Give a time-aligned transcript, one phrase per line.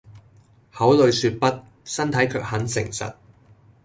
[0.73, 1.45] 口裡說不，
[1.85, 3.13] 身體卻很誠實